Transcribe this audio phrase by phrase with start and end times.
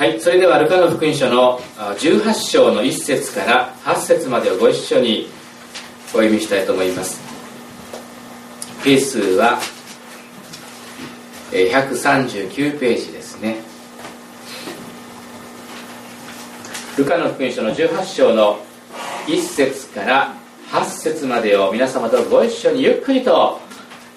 [0.00, 5.28] はいそれではルカの福音書の18章の1節から8節までをご一緒に
[6.06, 7.20] お読みしたいと思います。
[8.82, 9.58] ペースは
[11.50, 13.58] 139ページですね。
[16.96, 18.58] ルカの福音書の18章の
[19.26, 20.34] 1節から
[20.70, 23.60] 8節までを皆様とご一緒にゆっくりと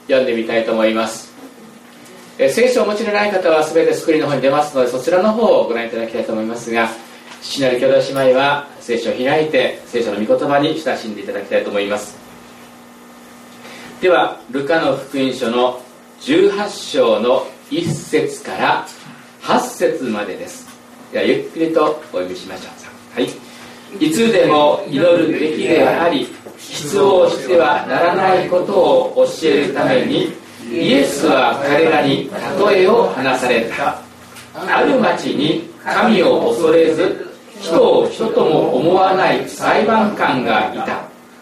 [0.07, 1.22] 読んでみたいと思います。
[2.43, 6.89] え聖書をお持ちのない方は全てスクリーンの方に出ますのでそちらの方をご覧いただきたいと思いますが
[7.41, 12.17] 父なる兄弟姉妹は聖書を開いて聖書の御言葉に親しんでいただきたいと思います。
[14.01, 15.81] ではルカの福音書の
[16.19, 18.87] 18章の1節から
[19.41, 20.67] 8節までです。
[21.11, 22.69] ではゆっくりとお読みしましょ
[23.17, 23.21] う。
[23.21, 23.29] はい。
[23.99, 32.29] いつでも祈るべきであり必要してはならないことを教えるためにイエスは彼らに
[32.67, 34.01] 例えを話された。
[34.55, 37.27] ある町に神を恐れず
[37.59, 41.01] 人を人とも思わない裁判官がいた。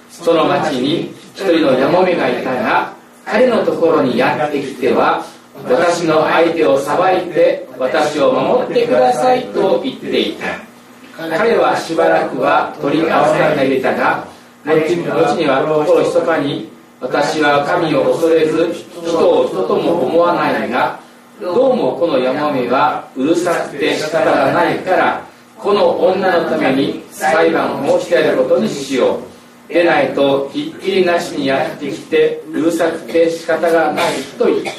[0.09, 2.93] その町に一人のやもめがいたが
[3.25, 5.25] 彼のところにやってきては
[5.63, 10.71] 私の相手を裁いて私を守ってくださいと言っていた。
[11.17, 14.25] 彼はしばらくは取り合わせられたが
[14.65, 14.73] 後
[15.35, 16.69] には心ひそかに
[17.01, 20.99] 私は神を恐れず人を人とも思わないが
[21.41, 25.25] どうもこのヤマメはうるさくて仕方がないから
[25.57, 29.19] この女のために裁判をしてやることにしよ
[29.69, 29.73] う。
[29.73, 34.71] でないとひっきりなしにやってきてうるさくて仕方がないと言った。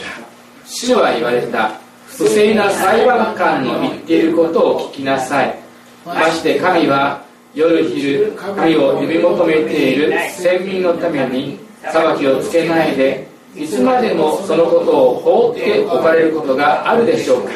[0.67, 1.73] 主は言われた。
[2.07, 5.59] 不正な裁判官の言っていることを聞きなさい。
[6.05, 11.59] まして神は夜昼神を呼び求めている先民のために
[11.91, 17.53] 裁きをつけないでいつまでもそのことを放っておかれることがあるでしょうか。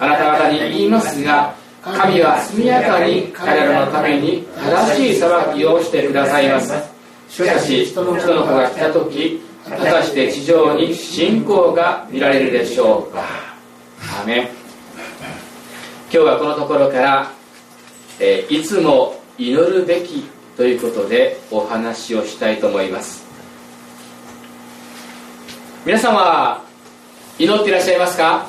[0.00, 6.72] あなた方に言いますが神は速やかに彼らのために正しい裁きをしてくださいます。
[7.28, 13.22] しかし人の子が来た時果たして地上に信仰が見られるでしょうか。
[14.22, 14.50] アメ
[16.12, 17.30] 今日はこのところから、
[18.20, 20.22] えいつも祈るべき
[20.56, 23.23] ということでお話をしたいと思います。
[25.84, 26.64] 皆様
[27.38, 28.46] 祈っていらっしゃいますか？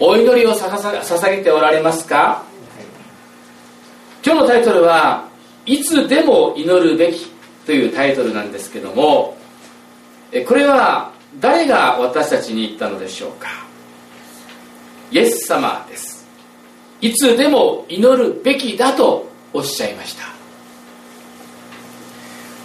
[0.00, 2.42] お祈りをささ捧げておられますか？
[4.26, 5.28] 今日のタイトルは
[5.64, 7.30] 「いつでも祈るべき」
[7.66, 9.36] というタイトルなんですけども
[10.48, 13.46] これは誰が私たちに言ったのでしょうか？
[15.12, 16.26] イエス様です。
[17.00, 20.24] いつでも祈るべきだとおっしゃいました。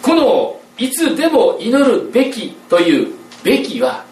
[0.01, 4.05] このいつでも祈るべきというべきは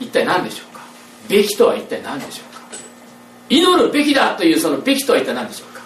[0.00, 0.82] 一体何でしょうか？
[1.28, 2.60] べきとは一体何でしょうか？
[3.48, 5.82] 祈るべきだというそのべきとは一体何でしょうか？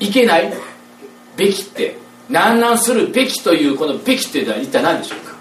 [0.00, 0.52] いけない。
[1.36, 1.96] べきって
[2.28, 5.34] 難難するべきというこのべきっていうのは一体何でしょうか、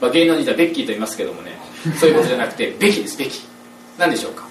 [0.00, 1.56] まあ、芸能人はベッキーと言いますけどもね
[1.98, 3.40] そういうことじゃなくてべきですべき。
[3.98, 4.46] 何でしょうか？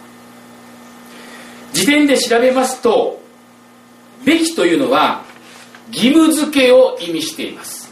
[1.74, 3.22] 辞典で調べますと
[4.24, 5.24] べきというのは
[5.92, 7.85] 義務付けを意味しています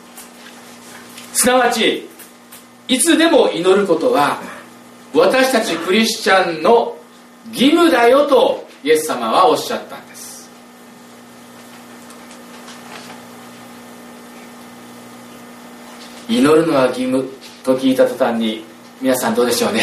[1.44, 2.08] すなわち
[2.88, 4.40] いつでも祈ることは
[5.14, 6.96] 私たちクリスチャンの
[7.52, 10.50] 義務だよとイエス様はおっしゃったんです。
[16.30, 17.30] 祈るのは義務
[17.66, 18.64] と聞いた途端に
[19.02, 19.82] 皆さんどうでしょうね。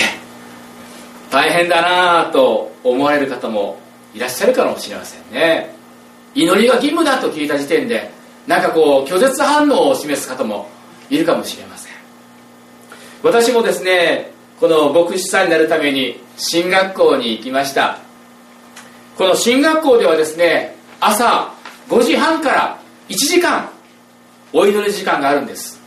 [1.31, 3.78] 大変だなと思われる方も
[4.15, 5.75] いらっしゃるかもしれませんね。
[6.34, 8.10] 祈りが義務だと聞いた時点で
[8.47, 10.66] なんかこう拒絶反応を示す方も
[11.10, 11.93] いるかもしれません。
[13.22, 17.98] 私もですねこの牧師さんになるために進学校に行きました。
[19.16, 21.53] この進学校ではですね朝
[21.88, 23.69] 5時半から1時間
[24.53, 25.81] お祈り時間があるんです。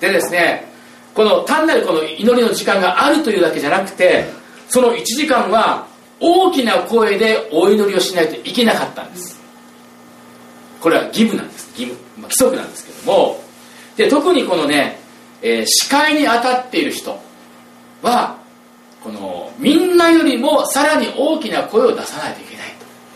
[0.00, 0.68] でですね
[1.14, 4.26] この単なるこの祈りの時間があるというだけじゃなくて
[4.68, 5.86] その1時間は
[6.20, 9.40] 大きな声でお祈りをしないといけなかったんです。
[10.80, 11.68] これは義務なんです。
[11.70, 13.42] 義務、まあ、規則なんですけども
[13.98, 14.98] で特にこのね、
[15.42, 17.20] えー、司会に当たっている人
[18.00, 18.38] は
[19.02, 22.66] このみんなよりもさらに大きな声を出さないといけない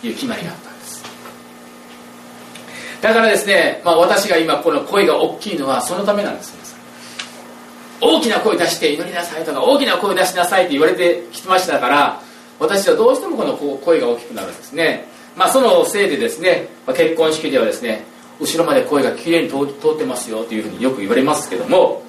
[0.01, 1.05] という決まりがあったんです。
[3.01, 6.53] だからですね、まあ、私が今この声が大きいのはそのためなんです
[8.01, 12.21] 大きな声出して祈りなさいとか大きな声出しなさいって言われてきましたから
[12.59, 15.07] 私はどうしてもこの声が大きくなるんですね。
[15.37, 18.05] まあそのせいでですね結婚式ではですね
[18.41, 22.03] 後ろまで声がきれいに通ってますよというふうによく言われますけども、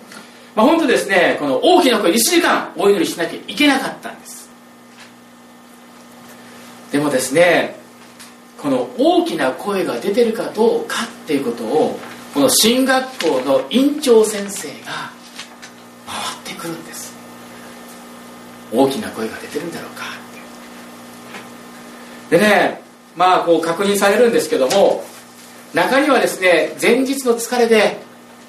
[0.56, 4.50] まあ、本当ですねこの大きな声1時間お祈りしなきゃいけなかったんです。
[6.92, 7.76] でもですね
[8.60, 12.00] この大きな声が出てるかどうかっていうことを
[12.34, 15.12] この進学校の院長先生が
[16.08, 17.14] 回ってくるんです。
[18.74, 20.04] 大きな声が出てるんだろうか
[22.30, 22.82] でね
[23.16, 25.04] まあこう確認されるんですけども
[25.74, 28.02] 中にはですね前日の疲れで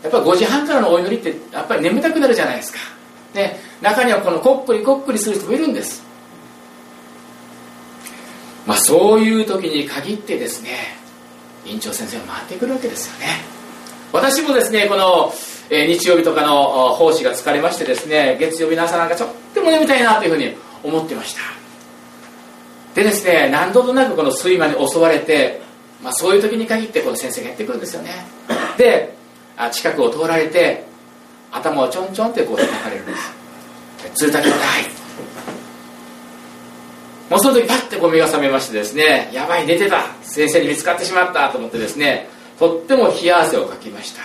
[0.03, 2.79] やっぱり5時半からのお祈りってやっぱり眠たくなるじゃないですか。
[3.33, 6.05] で中にはこのこっくりこっくりする人もいるんです。
[8.67, 10.71] まあそういう時に限ってですね
[11.65, 13.27] 院長先生が回ってくるわけですよね。
[14.13, 15.33] 私もですねこの、
[15.71, 21.41] え、日曜日とかの奉仕が疲れましてですね月曜日の朝なんかちょっとも眠たいなというふうに思ってました。
[22.95, 25.63] でですね何度となくこの睡魔に襲われて、
[26.05, 28.11] まあ、そういう時に限ってこの先生がやってくるんですよね。
[28.77, 29.15] で
[29.57, 30.85] あ近くを通られて
[31.51, 33.33] 頭をちょんちょんってこう叩かれるんです。
[34.15, 34.57] 鶴田兄弟
[37.31, 40.05] もうその時パッてこう目が覚めましてですねやばい寝てた。
[40.23, 41.49] 先生に見つかってしまった。
[41.49, 42.29] と思ってですね
[42.59, 44.23] とっても冷や汗をかきました。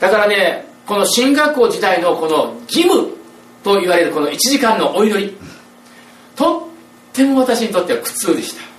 [0.00, 3.16] だからねこの進学校時代のこの義務
[3.62, 5.36] と言われるこの1時間のお祈り
[6.36, 6.62] とっ
[7.12, 8.73] ても私にとっては苦痛でした。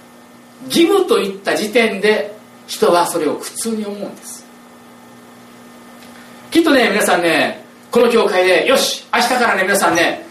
[0.65, 2.35] 義務といった時点で
[2.67, 4.45] 人はそれを苦痛に思うんです。
[6.51, 10.25] きっとね皆さんねこの教会でよし明日からね皆さんね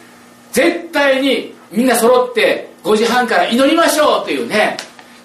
[0.53, 4.77] 絶対にみんな揃って5時半から祈りましょうというね、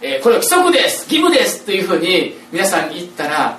[0.01, 3.57] えー、これは規則です義務ですというふうに皆さんに言ったら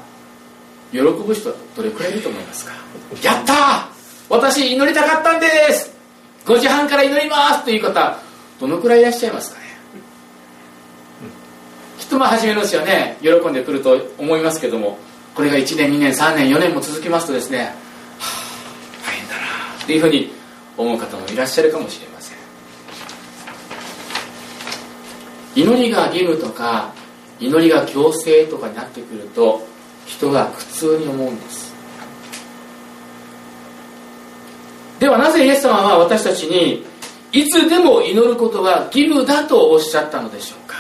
[0.93, 2.73] 喜ぶ人はどれくらいいると思いますか？
[3.23, 3.89] やった
[4.29, 5.93] 私祈りたかったんです
[6.47, 7.65] ！5時半から祈ります！
[7.65, 8.19] という方
[8.61, 9.60] どのくらいいらっしゃいますか？
[12.11, 14.99] とまあ初めのうちはね喜んでくると思いますけども
[15.35, 19.41] これが1年2年3年4年も続きますとですね、はあ、大変だな
[19.83, 20.33] っていうふうに
[20.77, 22.39] 思う方もいらっしゃるかもしれません。
[25.55, 26.93] 祈りが義務とか
[27.39, 29.67] 祈りが強制とかになってくると
[30.07, 31.71] 人が苦痛に思うんです。
[34.99, 36.85] ではなぜイエス様は私たちに
[37.33, 40.80] いつでも祈ることが義務だとおっしゃったのでしょうか。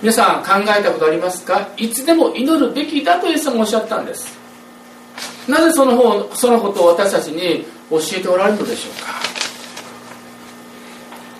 [0.00, 1.68] 皆さん考えたことありますか？
[1.76, 4.38] いつでも祈るべきだとイエス様おっしゃったんです。
[5.48, 9.08] なぜその方そのことを私たちに教えておられるのでしょうか？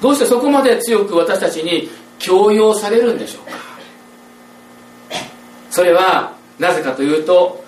[0.01, 1.89] どうしてそこまで強く私たちに
[2.19, 3.53] 強要されるんでしょうか？
[5.71, 7.65] それはなぜかというと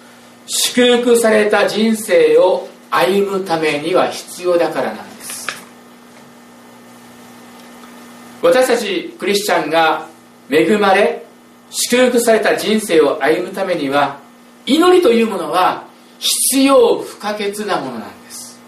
[0.47, 5.47] 祝福された人生を歩むためには必要だからなんです。
[8.43, 10.10] 私たちクリスチャンが
[10.51, 11.25] 恵まれ
[11.71, 14.19] 祝福された人生を歩むためには
[14.67, 15.87] 祈りというものは
[16.19, 18.59] 必要不可欠なものなんです。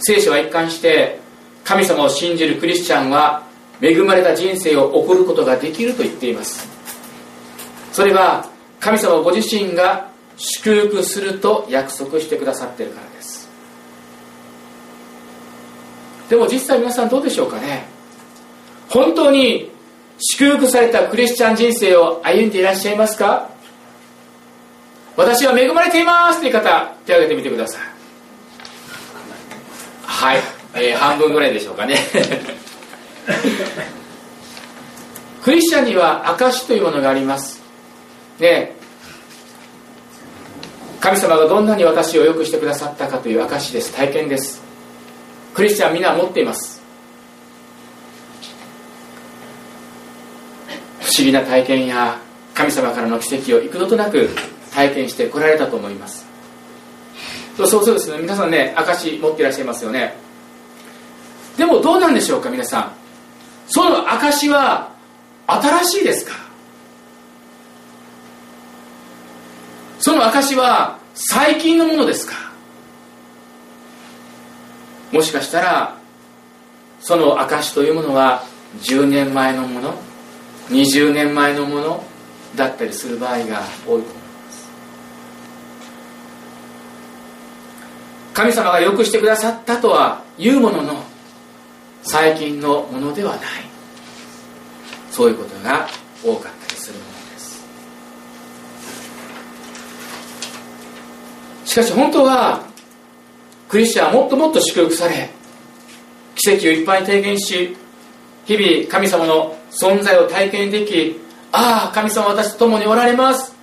[0.00, 1.20] 聖書は一貫して
[1.64, 3.46] 神様を信じるクリスチャンは
[3.80, 6.68] 恵まれた人生を送ることができると言っています。
[7.92, 8.48] それは
[8.80, 13.48] 神様ご自身が祝福すると約束してくださってるからです。
[16.30, 17.99] でも実際皆さんどうでしょうかね？
[18.90, 19.70] 本当に
[20.18, 23.48] 祝福されたクリスチャン人生を歩んでいらっしゃいますか？
[25.16, 27.80] 私は恵まれていますという方手を挙げてみてください。
[30.04, 30.40] はい、
[30.74, 31.96] えー、半分ぐらいでしょうかね。
[35.42, 37.62] クリスチャンには証というものがあります。
[38.38, 38.76] ね。
[41.00, 43.94] 神様がどんなに私を良くしてくださったかという証です。
[43.94, 44.60] 体験です。
[45.54, 46.80] クリスチャンみんな持っています
[51.00, 52.18] 不思議な体験や
[52.54, 54.30] 神様からの奇跡を幾度となく
[54.72, 56.26] 体験してこられたと思います。
[57.56, 60.14] そうそうですね皆さんね証持っていらっしゃいますよね。
[61.58, 62.92] でもどうなんでしょうか皆さん。
[63.68, 64.92] その証は
[65.46, 66.32] 新しいですか
[69.98, 72.34] その証は最近のものですか
[75.12, 75.98] もしかしたら
[77.00, 78.44] その証というものは
[78.78, 80.09] 10年前のもの。
[80.70, 82.04] 20年前のもの
[82.56, 84.70] だったりする場合が多いと思います。
[88.32, 91.02] 神様がよくしてくださったとは言うものの
[92.02, 93.42] 最近のものではない。
[95.10, 95.88] そういうことが
[96.24, 97.64] 多かったりするものです。
[101.64, 102.62] しかし本当は
[103.68, 105.30] クリスチャンはもっともっと祝福され
[106.36, 107.76] 奇跡をいっぱい体現し
[108.46, 111.20] 日々神様の存在を体験でき
[111.52, 113.54] ああ神様私と共におられます。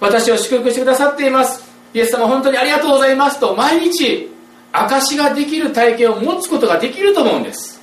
[0.00, 1.64] 私を祝福してくださっています。
[1.94, 3.38] イエス様本当にありがとうございます。
[3.38, 4.30] と毎日
[4.72, 7.80] 証ができる体験を持つことができると思うんです。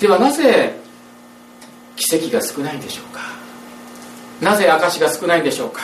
[0.00, 0.78] ではなぜ
[1.96, 3.20] 奇跡が少ないんでしょうか？
[4.40, 5.82] なぜ証が少ないんでしょうか？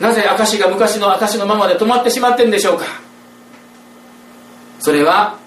[0.00, 2.84] なぜ証が昔の証のままで止まってしまってるんでしょうか？
[4.80, 5.38] それは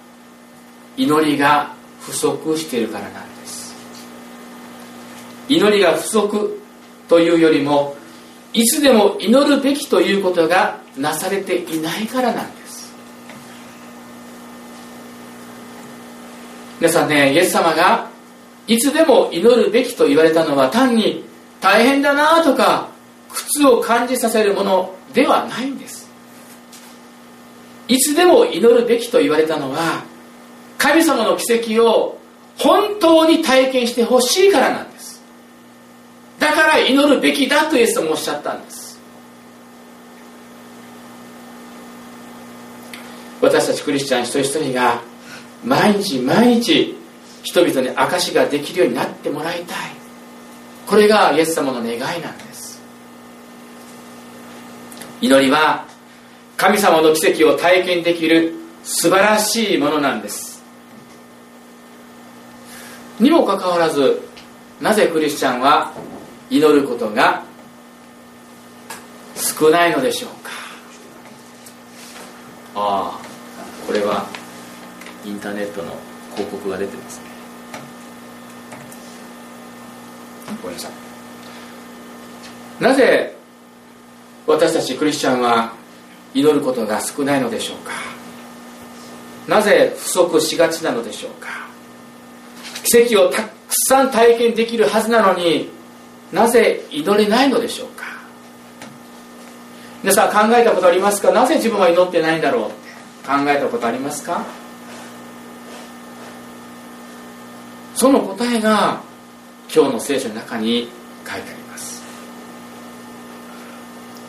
[0.98, 3.75] 祈りが不足しているからなんです。
[5.48, 6.62] 祈りが不足
[7.07, 7.95] というよりも
[8.53, 12.93] いつでも祈るべきということがなされていないからなんです。
[16.79, 18.10] 皆さんねイエス様が
[18.67, 21.24] いつでも祈るべきと言われたのは単に
[21.60, 22.89] 大変だなとか
[23.29, 26.10] 苦痛を感じさせるものではないんです。
[27.88, 30.03] いつでも祈るべきと言われたのは
[30.82, 32.18] 神様の奇跡を
[32.58, 35.22] 本当に体験してほしいからなんです。
[36.40, 39.00] だから祈るべきだとイエス様おっしゃったんです。
[43.42, 45.02] 私たちクリスチャン一人一人が
[45.64, 46.98] 毎日毎日
[47.44, 49.78] 人々に証しができるようになってもらいたい。
[50.88, 52.82] これがイエス様の願いなんです。
[55.22, 55.86] 祈りは
[56.58, 60.50] 神様の奇跡を体験できる素晴らしいものなんです。
[63.22, 64.20] にもかかわらず
[64.82, 65.94] なぜクリスチャンは
[66.50, 67.44] 祈ることが
[69.36, 70.50] 少ないのでしょうか？
[72.75, 73.20] ああ
[73.86, 74.25] これは
[75.24, 75.96] インターネットの
[76.36, 77.25] 広告が出てますね。
[80.62, 80.92] ごめんなさい。
[82.84, 83.36] なぜ
[84.48, 85.74] 私たちクリスチャンは
[86.34, 87.92] 祈ることが少ないのでしょうか？
[89.48, 91.70] なぜ不足しがちなのでしょうか？
[92.91, 93.50] 奇跡をたく
[93.88, 95.69] さん体験できるはずなのに
[96.33, 98.03] なぜ祈れないのでしょうか？
[100.03, 101.31] 皆さん考えたことありますか？
[101.31, 102.75] なぜ自分は祈ってないんだろうって
[103.25, 104.45] 考えたことありますか？
[107.95, 109.01] その答えが
[109.74, 110.89] 今日の聖書の中に
[111.25, 112.03] 書いてあります。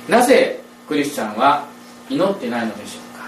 [0.09, 1.67] なぜクリスチャンは
[2.09, 3.25] 祈ってないのでしょうか？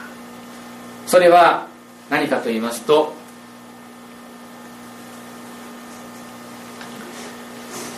[1.09, 1.67] それは
[2.09, 3.15] 何かと言いますと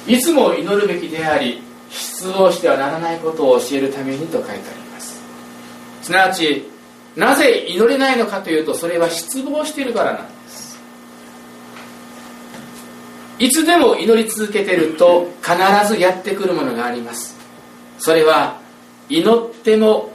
[0.07, 4.61] いつも祈るべきであり失望してはならないことを教えるためにと書いてあり
[4.93, 5.21] ます。
[6.03, 6.71] すなわち
[7.17, 10.79] なぜ祈れないのかというとそれは失望しているからなんです。
[13.39, 15.57] いつでも祈り続けていると必
[15.89, 17.37] ずやってくるものがあります。
[17.99, 18.61] それは
[19.09, 20.11] 祈っても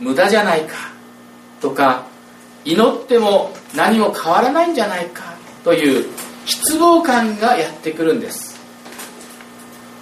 [0.00, 0.76] 無駄じゃないか
[1.60, 2.06] とか
[2.64, 6.06] 祈っても何も変わらないんじゃないかという
[6.44, 8.53] 失望感がやってくるんです。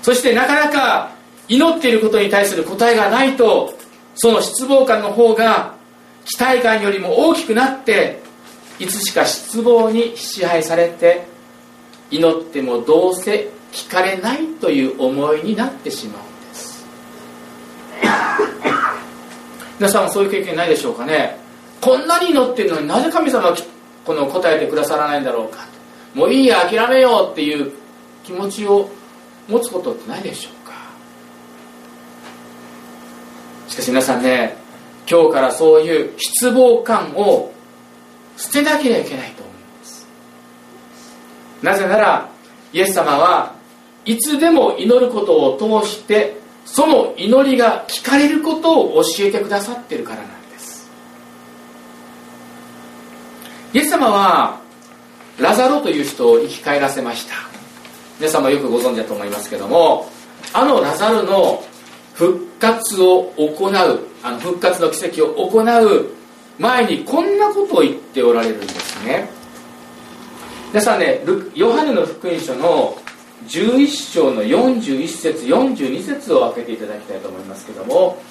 [0.02, 1.12] そしてなかなか
[1.48, 3.74] 祈っていることに対する答えがないと
[4.14, 5.74] その失望感の方が
[6.24, 8.20] 期待感よりも大きくなって
[8.78, 11.24] いつしか失望に支配されて
[12.10, 16.86] 祈ってもどうせ聞かれないという思いになってしまうんです。
[19.80, 21.38] 皆さんもそういう経験ないでしょうかね。
[21.80, 23.56] こんなに祈ってるのになぜ神様は
[24.04, 25.64] この答えてくださらないんだろうか。
[26.14, 27.72] もういいや諦めようっていう
[28.24, 28.90] 気持ちを
[29.48, 30.72] 持つことってないでしょうか。
[33.68, 34.56] しかし皆さんね
[35.10, 37.52] 今日からそういう失望感を
[38.36, 40.06] 捨てなければいけないと思います。
[41.62, 42.30] なぜなら
[42.72, 43.54] イエス様は
[44.04, 50.90] いつでも祈ることを通してその祈りが聞かれることを教えてくださっているからなんです。
[53.74, 54.60] イエス様は
[55.38, 57.51] ラザロという人を生き返らせました。
[58.22, 60.06] 皆様よくご存知だと思いますけども
[60.52, 61.60] あのラザルの
[62.14, 63.72] 復活を行う
[64.22, 66.06] あの復活の奇跡を行う
[66.56, 69.28] 前にこんなことを言っておられるんですね。
[70.68, 71.20] 皆さんね
[71.56, 72.96] ヨハネの福音書の
[73.48, 78.22] 11章の41節42節を開けていただきたいと思いますけども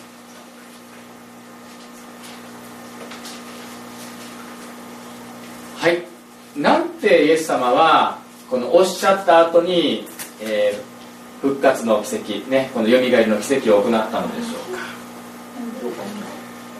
[5.75, 6.05] はい。
[6.55, 8.20] なんてイエス様は
[8.51, 10.05] このおっしゃった後に、
[10.41, 14.81] えー、復活の奇跡ねこのよみがえりの奇跡を行ったのでしょうか。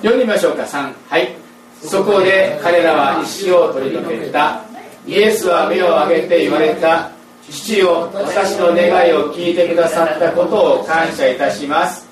[0.02, 0.64] 読んでみましょうか。
[0.64, 1.34] 3はい。
[1.82, 4.66] そこで彼らは石を取り除けた。
[5.08, 7.10] イエスは目を上げて言われた。
[7.50, 12.06] 父よ私の願いを聞いてくださったことを感謝いたします。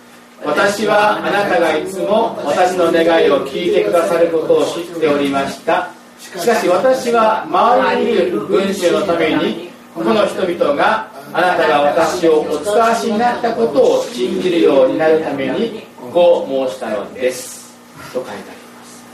[0.46, 5.99] 私はあなたがいつも私の願いを聞いてくださることを知っておりました。
[6.20, 17.74] しかし私は周りにいる群衆のためにこの人々があなたが私をお使わしになったことを信じるようになるためにこう申したのです。
[18.14, 19.06] と書いてあります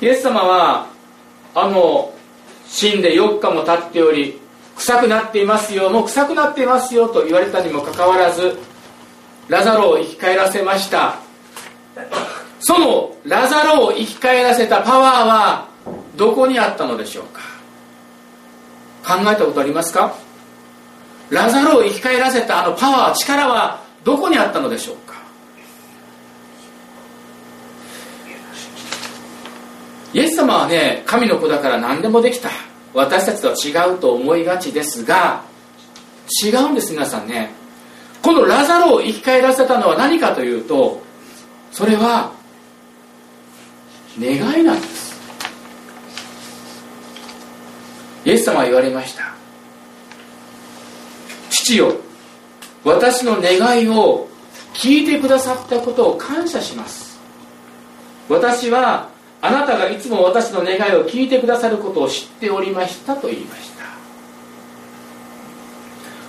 [0.00, 0.86] イエス様は
[1.54, 2.12] あの
[2.66, 4.40] 死んで4日も経っており
[4.76, 5.90] 臭くなっていますよ。
[5.90, 8.56] もう臭くなっていますよと言われたにもかかわらず
[9.48, 11.16] ラザロを生き返らせました。
[12.60, 15.68] そのラザロを生き返らせたパワーは
[16.18, 17.40] どこにあったのでしょうか？
[19.16, 20.14] 考えたことありますか？
[21.30, 25.14] ラザロを生き返らせたあのパワー力はどこにあったのでしょうか？
[30.12, 32.50] イエス様はね神の子だから何でもできた。
[32.94, 35.44] 私たちとは違うと思いがちですが
[36.42, 37.50] 違うんです皆さんね。
[38.22, 41.02] このラザロを生き返らせたのは何かというと
[41.70, 42.32] それは
[44.18, 45.07] 願いなんです。
[48.24, 49.34] イエス様は言われました。
[51.50, 51.94] 父よ
[52.84, 54.28] 私の願いを
[54.74, 57.18] 聞いてくださったことを感謝します。
[58.28, 59.08] 私は
[59.40, 63.84] あなたがいつも私の願いを聞いてくださることを知っておりましたと言いました。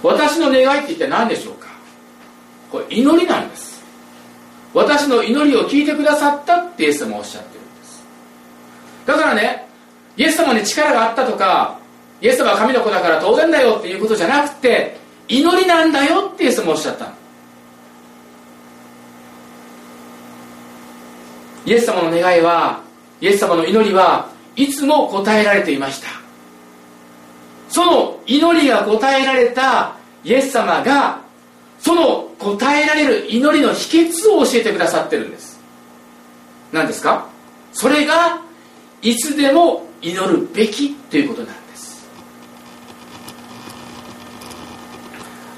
[0.01, 1.67] 私の願いって一体何でしょうか？
[2.72, 3.84] これ祈りなんです。
[4.74, 8.03] 私の祈りを聞いてくださったってイエス様おっしゃってるんです。
[9.05, 9.67] だからね
[10.15, 11.78] イエス様に力があったとか
[12.21, 14.97] イエス様は神の子だから当然だよっていうことじゃなくて
[15.27, 17.13] 祈りなんだよってイエス様おっしゃった
[21.65, 22.81] イエス様の願いは
[23.21, 26.07] イエス様の祈りはいつも答えられていました。
[27.69, 31.21] その祈りが答えられたイエス様が
[31.79, 35.59] その答えられる祈りの秘訣を教えてくださってるんです。
[36.73, 37.27] 何ですか？
[37.71, 38.41] それが
[39.01, 41.68] いつでも祈るべきということなんです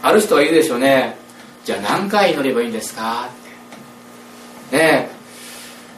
[0.01, 1.17] ある人は言うでしょうね。
[1.63, 3.29] じゃあ何回祈ればいいんですか？
[4.67, 5.09] ってね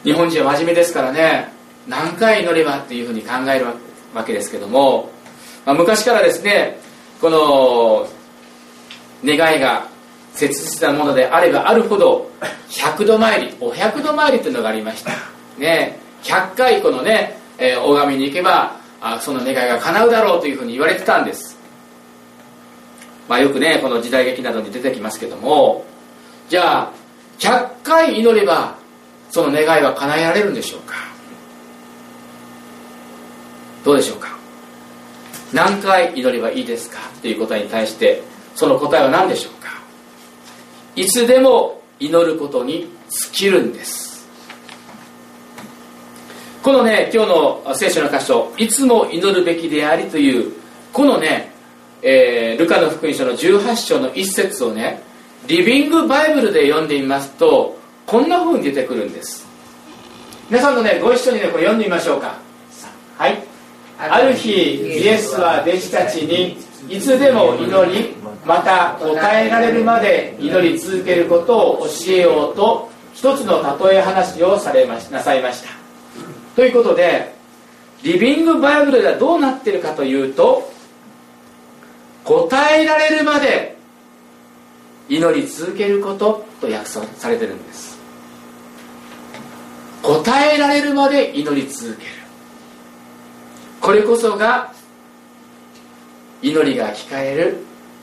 [0.03, 1.51] 日本人は真面目ですからね。
[1.87, 3.65] 何回祈ればっていうふうに考える
[4.13, 5.11] わけですけども、
[5.65, 6.79] まあ、昔からですね
[7.19, 8.07] この
[9.25, 9.87] 願いが
[10.33, 12.29] 切実なものであればあるほど
[12.69, 15.11] 100度参りお百度参りというのがありました。
[15.57, 21.52] ね100回このね、えー、拝みに行けばあその願いが叶うだろうというふうに言われてたんです。
[23.27, 25.85] まあよくねこの時代劇などに出てきますけども
[26.49, 26.91] じゃあ
[27.39, 28.77] 100回祈れば
[29.31, 30.95] その願いは叶えられるんでしょうか？
[33.83, 34.37] どうでしょうか？
[35.51, 36.99] 何回祈ればいいですか？
[37.21, 38.21] という答えに対して
[38.55, 39.69] その答えは何でしょうか？
[40.95, 44.27] いつでも祈ることに尽きるんです。
[46.61, 50.53] このね今日の聖書の箇所「いつも祈るべきであり」という
[50.93, 51.52] このね、
[52.03, 55.01] えー、ルカの福音書の18章の一節をね
[55.47, 59.47] リビングバイブルで読んでみますとこんな風に出てくるんです。
[60.49, 62.37] 皆さんとねご一緒にねこれ読んでみましょうか。
[63.17, 63.41] はい。
[63.97, 66.57] ある日イエスは弟子たちに
[66.89, 75.69] いつでも祈りまた答えられるまで祈り続けることを教えようと一つの例え話をされましなさいました。
[76.55, 77.33] ということで
[78.03, 80.72] リビングバイブルではどうなってるかというと
[82.33, 83.77] 答えられるまで
[85.07, 87.99] 祈り続けることと約束されてるんです。
[90.01, 92.09] 答えられるまで祈り続ける。
[93.79, 94.73] これこそが
[96.41, 97.57] 祈りが聞かれる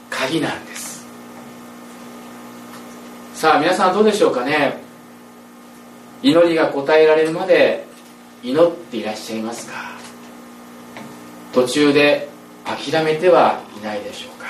[0.08, 1.04] 鍵なんです。
[3.34, 4.78] さあ皆さんどうでしょうかね？
[6.22, 7.84] 祈りが答えられるまで
[8.44, 9.98] 祈っていらっしゃいますか？
[11.52, 12.29] 途中で
[12.76, 14.46] 諦めてはいないでしょうか。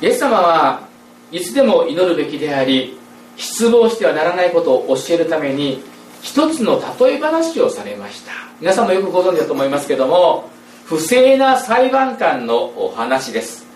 [0.00, 0.88] イエス様は
[1.32, 2.98] いつでも祈るべきであり
[3.36, 5.82] 失望してはならないことを教えるために
[6.22, 8.32] 一つの例え話をされました。
[8.60, 10.50] 皆さんもよくご存知だと思いますけども
[10.84, 13.66] 不正な裁判官のお話です。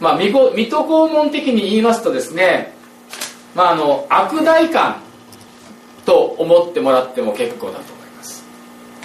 [0.00, 2.72] まあ水戸黄門的に言いますとですね
[3.54, 5.02] まああの悪代官
[6.04, 7.97] と思ってもらっても結構だと。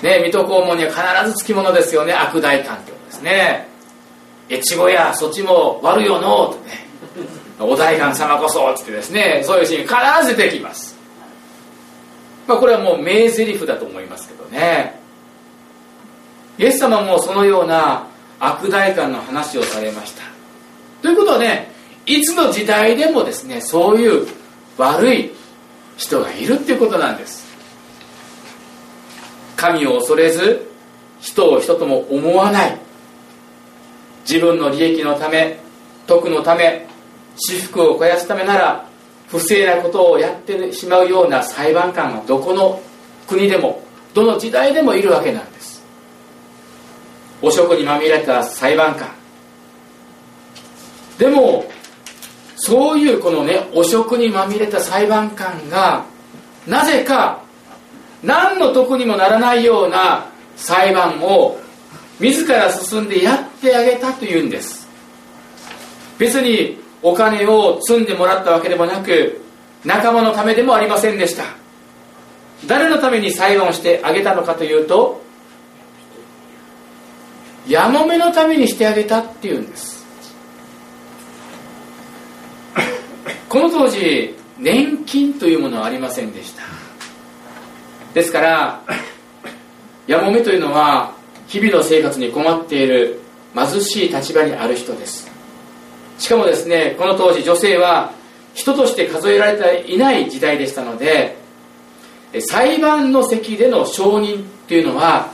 [0.01, 2.13] ね水戸黄門には必ずつきものですよね。
[2.13, 3.67] 悪代官ってことですね。
[4.49, 6.84] 越後やそっちも悪いよのうとね。
[7.60, 9.41] お代官様こそってですね。
[9.45, 10.97] そういうシーン必ず出てきます。
[12.47, 14.99] まあこれはもう名台詞だと思いますけどね。
[16.58, 18.08] イエス様もそのような
[18.39, 20.23] 悪代官の話をされました。
[21.01, 21.71] ということはね
[22.06, 24.27] いつの時代でもですねそういう
[24.77, 25.32] 悪い
[25.97, 27.42] 人がいるっていうことなんです。
[29.55, 30.69] 神を恐れず
[31.21, 32.77] 人を人とも思わない。
[34.29, 35.59] 自分の利益のため
[36.07, 36.87] 徳のため
[37.35, 38.87] 私腹を肥やすためなら
[39.27, 42.81] 不正なことをやってしまうような裁判官はどこの
[43.27, 45.83] 国でもどの時代でもいるわけなんです。
[47.41, 49.09] 汚職にまみれた裁判官。
[51.17, 51.65] でも
[52.55, 56.05] そういうこのね汚職にまみれた裁判官が
[56.67, 57.43] なぜか
[58.23, 61.59] 何の得にもならないような裁判を
[62.19, 64.88] 自ら進んでやってあげたというんです。
[66.17, 69.41] 別にお金を積んでもらったわけでもなく
[69.83, 71.43] 仲間のためでもありませんでした。
[72.65, 75.21] 誰のために裁判をしてあげたのかというと
[77.67, 80.05] やもめのためにしてあげたっていうんです。
[83.49, 86.82] この当時年金というものはありませんでした。
[88.13, 88.84] ですから
[90.08, 91.15] やもめというのは
[91.47, 93.19] 日々の生活に困っている
[93.56, 95.32] 貧しい立場にある人です。
[96.17, 98.12] しかもですねこの当時女性は
[98.54, 101.38] 人として数えられていない時代でしたので
[102.39, 105.32] 裁判の席での証人っていうのは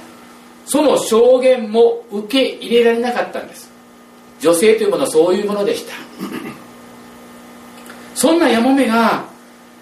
[0.65, 3.69] その証言も受け入れられなかったんです。
[4.39, 5.93] 女性というものはそういうものでした。
[8.15, 9.25] そんなやもめが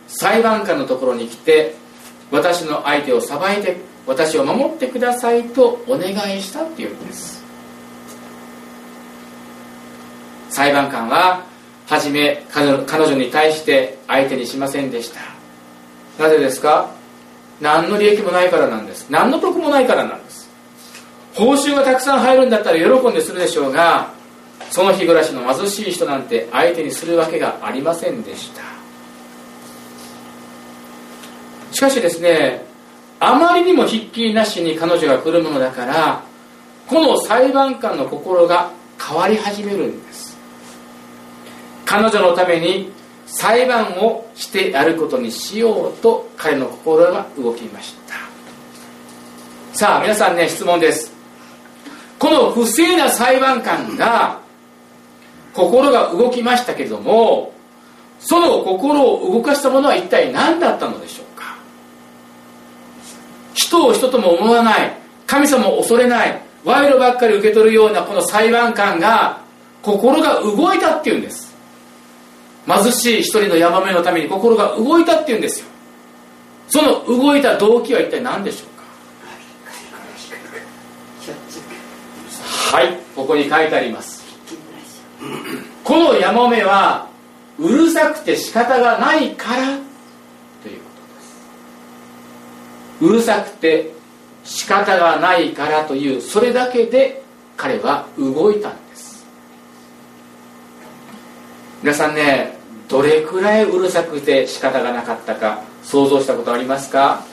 [0.08, 1.76] 裁判官のところに来て
[2.32, 7.44] 私の相手を裁いて私を守ってくださいとお願いしたっていうんです。
[10.50, 11.46] 裁判官は
[11.88, 15.22] 初め彼女に対して相手にしませんでした。
[16.22, 16.90] なぜですか？
[17.62, 19.10] 何の利益もないからなんです。
[19.10, 20.50] 何の得もないからなんです。
[21.36, 24.12] 報酬がたくさん入るんだったら喜んでするでしょうが
[24.72, 28.77] その日暮らしの貧しい人なんて相手にするわけがありませんでした。
[31.78, 32.66] しかしですね
[33.20, 36.24] あまりにもひっきりなしに彼女が来るものだから
[36.88, 40.36] この裁判官の心が変わり始めるんです。
[41.86, 42.92] 彼女のために
[43.28, 48.16] 裁判をしてやることにしようと彼の心が動きました。
[49.78, 51.14] さあ皆さんね質問です。
[52.18, 54.40] この不正な裁判官が
[55.54, 57.54] 心が動きましたけども
[58.20, 61.27] その心を動かしたものは一体何だったのでしょう？
[63.58, 69.42] 人を人とも思わない神様を恐れない賄賂ばっかり受け取るようなこの裁判官が
[69.82, 71.56] 心が動いたっていうんです。
[72.68, 75.68] 貧しい一人のヤマメのために心が動いたっていうんですよ。
[76.68, 78.70] その動いた動機は一体何でしょう
[82.72, 82.78] か？
[82.78, 84.24] はいここに書いてあります。
[85.84, 87.08] このヤマメは
[87.58, 89.80] うるさくて仕方がないからというこ
[90.62, 91.38] とです
[93.02, 93.92] うるさくて
[94.44, 97.24] 仕方がないからというそれだけで
[97.56, 99.26] 彼は動いたんです。
[101.82, 102.58] 皆さんね
[102.88, 107.24] どれくらいうるさくて仕方がなかったか想像したことありますか？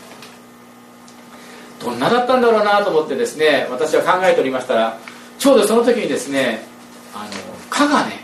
[1.81, 4.99] どんなだったんだろうなと思ってですね私は考えておりましたら
[5.39, 6.67] ちょうどその時にですね
[7.15, 7.31] あの
[7.71, 8.21] 蚊がね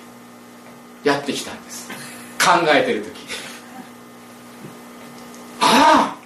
[1.05, 1.91] やってきたんです。
[2.39, 3.11] 考えてる時。
[5.61, 6.20] ああ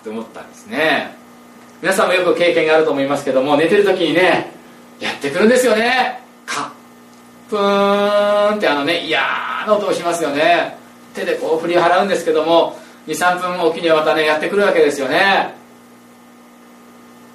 [0.00, 1.14] って思ったんですね。
[1.82, 4.52] 皆さんもよく経験があると思いますけども寝てる時にね
[4.98, 6.20] やってくるんですよね。
[6.46, 6.72] 蚊
[7.48, 9.20] プーンってあのね嫌
[9.66, 10.76] な音をしますよね。
[11.14, 15.54] 手でこう振り払うんですけども23分おきにはまたねやってくるわけですよね。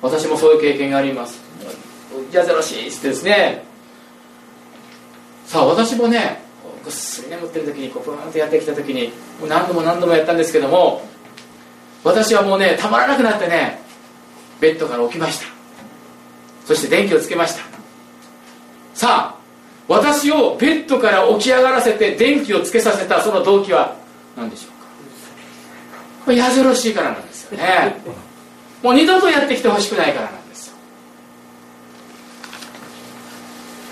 [0.02, 1.40] 私もそういう経験があります。
[2.32, 3.64] やぜろしいっつってですね。
[5.46, 6.42] さあ私もね
[6.84, 11.02] ぐっすり眠ってる時にこうプーンとやってきた時にもう何度も何度もやったんですけども
[12.06, 13.82] 私はもうねたまらなくなってね
[14.62, 15.48] ベッドから起きました。
[16.66, 17.64] そして電気をつけました。
[18.94, 19.40] さあ
[19.90, 23.98] 私をベッドから起き上がらせて電気をつけさせたその動機は
[24.38, 24.88] 何でしょうか。
[26.26, 27.98] これやぜろしいからなんですよね。
[28.82, 30.76] もう二度とやってきてほしくないからなんですよ。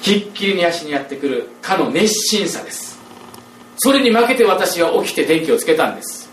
[0.01, 2.93] ひっきりに足にやってくるかの熱心さです。
[3.77, 6.29] それに負けて私は起きて電気をつけたんです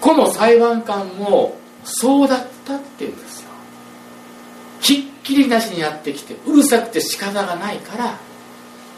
[0.00, 3.50] この裁判官もそうだったっていうんですよ。
[4.80, 8.16] ひっきりなしにやってきてうるさくて仕方がないから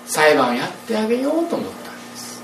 [0.06, 2.40] 裁判をやってあげようと思ったんです。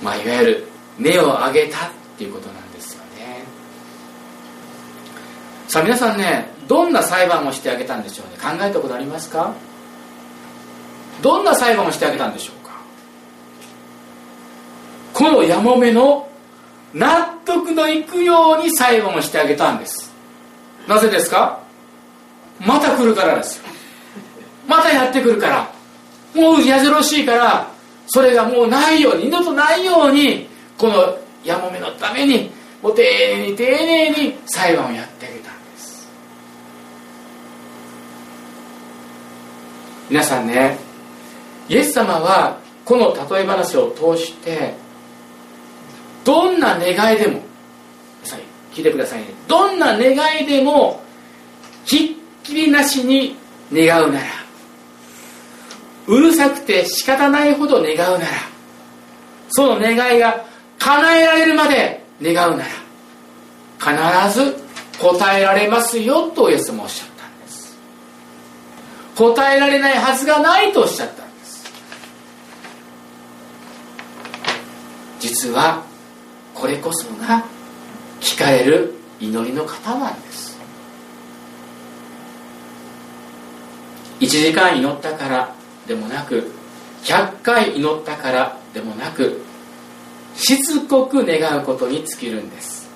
[0.00, 0.68] まあいわゆる
[1.00, 3.42] 根を上げたっていうことなんですよね。
[5.66, 8.36] さあ皆さんねどんな裁判をしてあげたんでしょうね。
[8.40, 9.52] 考えたことありますか？
[11.22, 12.70] どんな裁判をしてあげたんでしょうか？
[15.12, 16.29] このやもめの
[16.94, 20.12] 納得のいくように裁判をしてあげたんです。
[20.88, 21.60] なぜですか？
[22.58, 23.58] また来るからです。
[23.58, 23.64] よ
[24.66, 25.72] またやってくるから。
[26.34, 27.68] もうやじろしいから
[28.06, 30.48] それがもうないように二度とないように
[30.78, 32.50] このやもめのために
[32.82, 36.08] もう丁寧に丁寧に裁判をやってあげたんです。
[40.08, 40.78] 皆さんね
[41.68, 44.74] イエス様はこの例え話を通して
[46.24, 47.42] どんな願いでも
[48.72, 49.26] 聞いてくださいね。
[49.48, 51.02] どんな願いでも
[51.84, 53.36] ひっきりなしに
[53.72, 54.26] 願うなら
[56.06, 58.26] うるさくて仕方ないほど願うなら
[59.50, 60.44] その願いが
[60.78, 64.56] 叶えられるまで願うなら必ず
[64.98, 67.78] 答えられますよとイエスもおっしゃったんです。
[69.16, 71.64] 答えられないはずがないとおっしゃったんです。
[75.20, 75.82] 実は
[76.54, 77.44] これこそが
[78.20, 80.58] 聞かれる祈りの方なんです。
[84.20, 85.54] 1時間祈ったから
[85.86, 86.50] でもなく
[87.04, 89.40] 100回祈ったからでもなく
[90.34, 92.88] しつこく願うことに尽きるんです。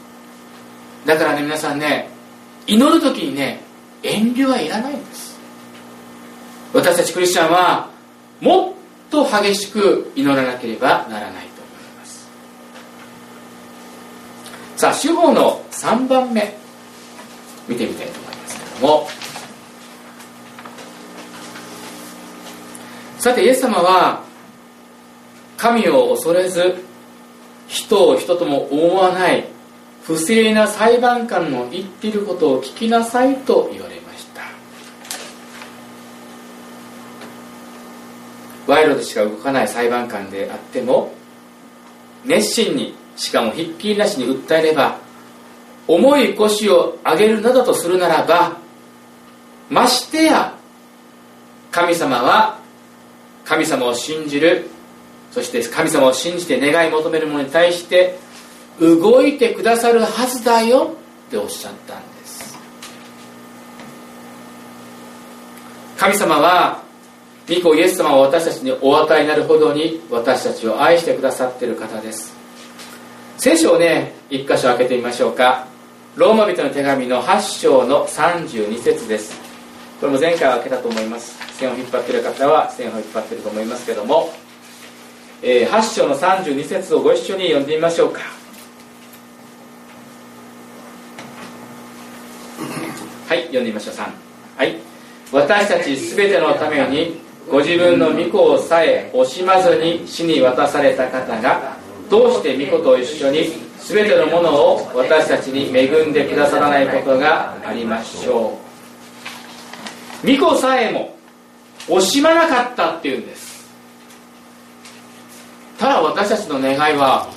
[1.06, 2.10] だからね皆さんね
[2.66, 3.60] 祈る時にね
[4.02, 5.34] 遠慮はいらないんです。
[6.74, 7.88] 私たちクリスチャンは
[8.40, 8.74] もっ
[9.10, 12.28] と激しく祈らなければならないと思います
[14.76, 16.56] さあ主法の3番目
[17.68, 19.08] 見てみたいと思いますけども。
[23.18, 24.22] さてイエス様は
[25.56, 26.84] 神を恐れず
[27.68, 29.46] 人を人とも思わない
[30.02, 34.42] 不正な裁判官の言っていることを聞きなさいと言われました。
[38.66, 41.14] 賄賂でしか動かない裁判官であっても
[42.26, 44.98] 熱心にしかもひっきりなしに訴えれば
[45.86, 48.58] 重い腰を上げるなどとするならば
[49.70, 50.56] ましてや
[51.70, 52.58] 神様は
[53.44, 54.68] 神様を信じる
[55.30, 58.18] そして神様を信じて願い求める者に対して
[58.80, 60.96] 動いてくださるはずだよ
[61.26, 62.58] っておっしゃったんです。
[65.96, 66.82] 神様は
[67.48, 72.33] 御子イエス様を私たちにお与えになるほどに私たちを愛してくださっている方です。
[73.36, 75.66] 聖書をね一箇所開けてみましょうか。
[76.16, 79.40] ローマ人の手紙の8章の32節です。
[80.00, 81.36] これも前回は開けたと思います。
[81.54, 84.32] 線を引っ張ってる方は線を引っ張ってると思いますけども、
[85.42, 88.20] えー、8章の32節をご一緒に読んでみましょうか。
[93.28, 93.94] はい読んでみましょう。
[93.94, 94.06] 3
[94.56, 94.76] はい。
[95.32, 97.20] 私たち全てのために
[97.50, 101.76] ご自分の御子をさえ惜しまずに死に渡された方が
[102.08, 108.58] どうして御子と一緒に全てのものを私たちに恵んでくださらないことがありましょ
[110.24, 110.26] う。
[110.26, 111.14] 御子さえも
[111.86, 113.54] 惜しまなかったっていうんです。
[115.78, 117.28] ただ私たちの願いは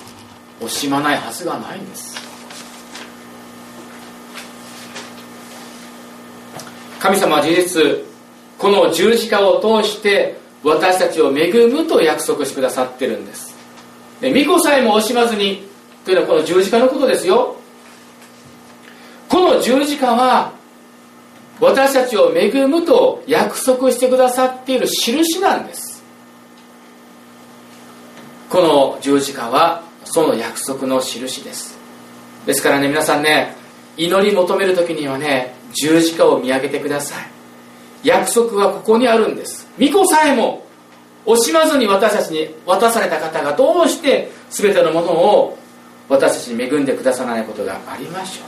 [0.62, 2.16] 惜しまないはずがないんです。
[7.00, 7.82] 神様は事実
[8.58, 13.47] この十字架を通して私たちを恵むと約束してくださってるんです。
[14.22, 15.68] で御子さえも惜しまずに
[16.06, 17.56] というのはこの十字架のことですよ。
[19.30, 20.54] この十字架は
[21.60, 26.04] 私たちを恵むと約束してくださっている印なんです。
[28.50, 31.78] この十字架はその約束の印です。
[32.46, 33.56] ですからね皆さんね
[33.98, 37.28] 祈り求める時にはね十字架を見上げてください。
[38.04, 39.68] 約束はここにあるんです。
[39.78, 40.67] 巫女さえも
[41.28, 45.58] 惜しまずに私たちに渡された方がどうして全てのものを
[46.10, 48.46] 私たちに恵んでくださらないことがありましょ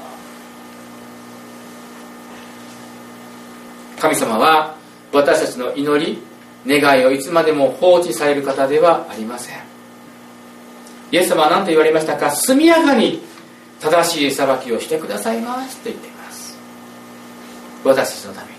[3.98, 4.00] う。
[4.02, 4.78] 神様は
[5.12, 6.24] 私たちの祈り
[6.66, 9.58] 願いをいつまでも放置される方ではありません。
[11.12, 12.32] イエス様は何と言われましたか？
[12.32, 13.22] 速やかに
[13.82, 16.58] 正しい裁きをしてくださいますと言っています。
[17.84, 18.59] 私たちのために。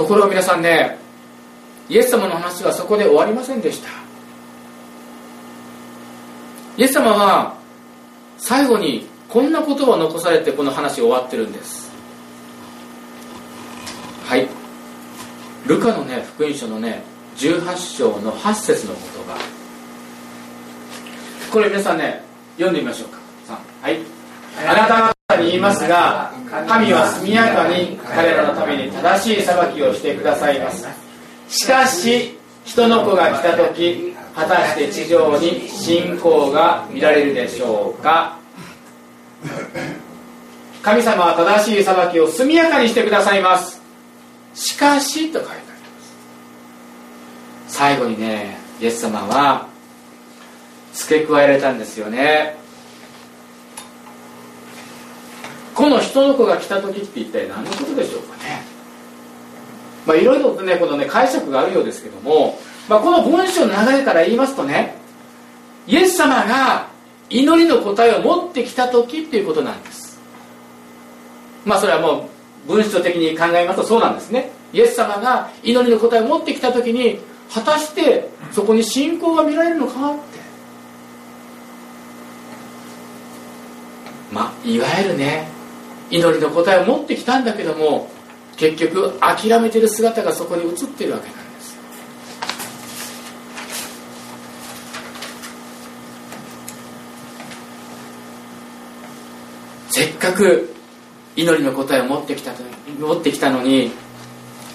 [0.00, 0.96] ところが皆さんね
[1.90, 3.90] イエス様の話はそこで終わりませんでした。
[6.78, 7.58] イエス様は
[8.38, 11.92] 最後にこんな言葉を残されてこの話終わってるんです。
[14.24, 14.48] はい。
[15.66, 17.02] ルカのね福音書のね
[17.36, 19.38] 18章の8節の言葉。
[21.52, 22.22] これ皆さんね
[22.56, 23.18] 読んでみましょうか。
[23.82, 23.98] はい。
[24.66, 26.32] あなた言いますが
[26.68, 30.86] 神は速やかに彼らのために正しい裁きをしてくださいます。
[31.48, 38.38] しかし人の子が来た時果たして地上に信仰が見られるでしょうか。
[40.82, 43.80] 神様は正しい裁きを速やかにしてくださいます。
[44.54, 45.68] しかしと書いてありま
[47.68, 47.74] す。
[47.74, 49.68] 最後にねイエス様は
[50.92, 52.56] 付け加えられたんですよね。
[55.80, 58.60] この人の子が来た時って一体何のことでしょうかね。
[60.04, 64.94] まあいろいろとねこのね解釈があるようですけども、まあ、この文章の流れから言いますとね
[65.86, 66.90] イエス様が
[67.30, 70.20] 祈りの答えを持ってきた時っていうことなんです。
[71.64, 72.28] まあそれはも
[72.68, 74.50] う文章的に考えますとそうなんですね。
[74.74, 80.20] イエス様が祈りの答えを持ってきた時に果たしてそこに信仰が見られるのかって。
[84.30, 85.59] まあいわゆるね
[86.10, 88.10] 祈りの答えを持ってきたんだけども
[88.56, 91.78] 結局諦めてる姿がそこに映ってるわけなんです。
[99.90, 100.74] せっかく
[101.36, 102.52] 祈りの答えを持ってきた
[102.98, 103.92] 持ってきたのに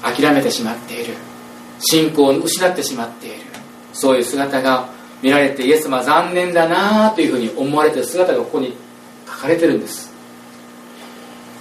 [0.02, 1.14] 諦めてしまっている。
[1.80, 3.36] 信仰を失ってしまっている。
[3.94, 4.90] そういう姿が
[5.22, 8.76] 見られてイエス様は残念だなというふうに思われている姿がここに
[9.28, 10.05] 書かれてるんです。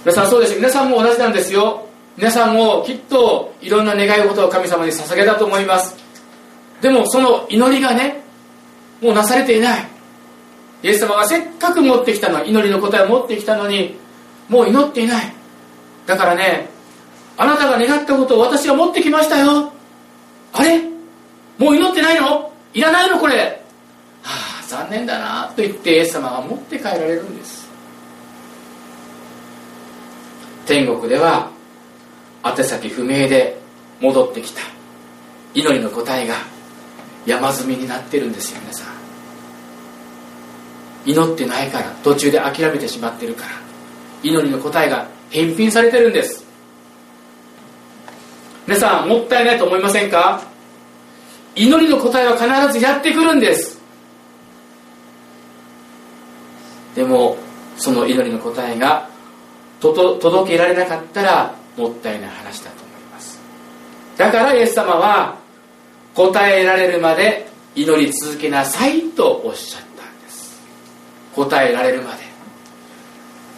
[0.05, 0.55] 皆さんそうです。
[0.55, 1.87] 皆さんも同じなんですよ。
[2.15, 5.97] 皆さんもきっといろんな願い事を神様に捧げたと思います。
[6.79, 8.21] でもその祈りがね
[9.01, 9.87] もうなされていない。
[10.83, 13.97] イエス様がせっかく持ってきたの祈りの答えを持ってきたのに
[14.47, 15.33] もう祈っていない。
[16.05, 16.69] だからね
[17.35, 19.73] あなたが願ったことを私は持ってきましたよ。
[20.53, 20.83] あれ？
[21.57, 22.53] もう祈ってないの？
[22.75, 23.37] いらないのこれ？
[24.21, 27.64] はあ残念だなと言ってイエス様が持って帰られるんです。
[30.65, 31.51] 天国では
[32.43, 33.59] 宛先不明で
[34.01, 34.61] 戻ってきた。
[35.53, 36.35] 祈りの答えが
[37.25, 38.95] 山積みになってるんですよ皆さん。
[41.05, 43.51] 祈ってないから途中で諦めてしまってるから
[44.23, 46.43] 祈りの答えが返品されてるんです。
[48.67, 50.41] 皆さんもったいないと思いませんか？
[51.55, 53.79] 祈りの答えは必ずやってくるんです。
[56.95, 57.37] でも
[57.77, 59.09] その祈りの答えが
[59.93, 63.39] 届けられなかったらもったいない話だと思います。
[64.17, 65.37] だからイエス様は
[66.13, 70.61] 答えられるまで祈り続けなさいとおっしゃったんです。
[71.35, 72.23] 答えられるまで。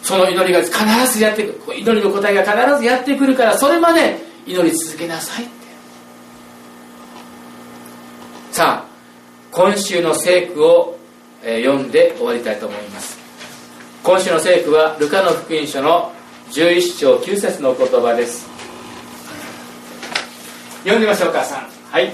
[0.01, 1.79] その祈りが必ずやってくる。
[1.79, 5.53] 祈りの答えが必ずやってくるからそれまで祈り続けなさいって。
[8.51, 8.87] さあ
[9.51, 10.97] 今週の聖句を、
[11.41, 13.17] 読んで終わりたいと思います。
[14.03, 16.13] 今週の聖句はルカの福音書の
[16.51, 18.47] 11章9節の言葉です。
[20.79, 22.13] 読んでみましょうかはい。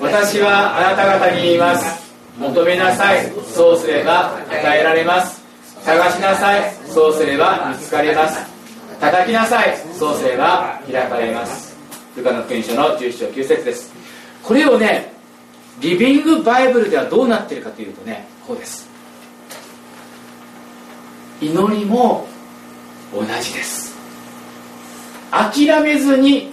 [0.00, 2.12] 私はあなた方に言います。
[2.38, 3.30] 求めなさい。
[3.54, 5.42] そうすれば与えられます。
[5.82, 6.72] 探しなさい。
[6.88, 8.44] そうすれば見つかります。
[9.00, 9.76] 叩きなさい。
[9.98, 11.76] そうすれば開かれます。
[12.16, 13.92] ルカの福音書の11章9節です。
[14.42, 15.12] これをね
[15.80, 18.88] リビングバイブルではどうなっているかというとねこうです。
[21.40, 22.26] 祈りも
[23.12, 23.96] 同じです。
[25.30, 26.52] 諦めずに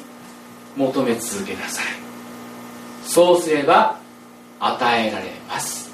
[0.76, 1.86] 求め続けなさい。
[3.06, 3.98] そうすれば
[4.60, 5.92] 与えられます。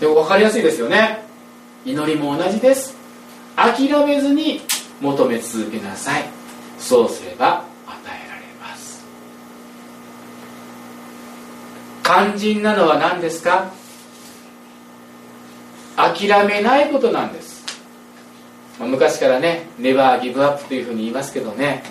[0.00, 1.24] でも分かりやすいですよね。
[1.84, 2.96] 祈りも同じです。
[3.56, 4.62] 諦めずに
[5.00, 6.24] 求め続けなさい。
[6.78, 9.04] そうすれば与えられます。
[12.02, 13.70] 肝心なのは何ですか？
[15.96, 17.53] 諦めないことなんです。
[18.78, 21.84] 昔からね「ネバーギブアップ」というふうに言いますけどね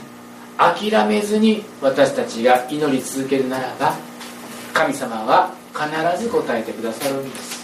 [0.58, 3.96] 諦めずに私たちが祈り続けるならば
[4.74, 7.64] 神様は必ず答えてくださるんです。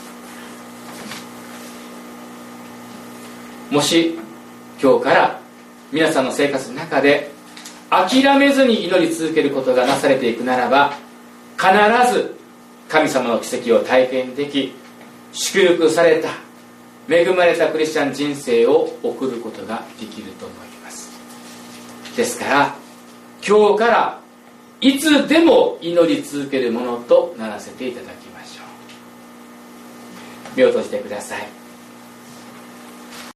[3.69, 4.17] もし
[4.81, 5.39] 今日から
[5.91, 7.31] 皆さんの生活の中で
[7.89, 10.93] 諦めずに祈り続けることがなされていくならば
[11.57, 11.71] 必
[12.11, 12.35] ず
[12.87, 14.73] 神様の奇跡を体験でき
[15.33, 16.29] 祝福された
[17.09, 21.09] 恵まれたクリスチャン人生を送ることができると思います。
[22.15, 22.75] ですから
[23.45, 24.19] 今日から
[24.81, 28.63] いつでも祈り続けるものとならせていただきましょ
[30.53, 30.57] う。
[30.57, 31.58] 目を閉じてください。